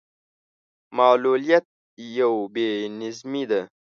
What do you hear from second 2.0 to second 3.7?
يو بې نظمي ده.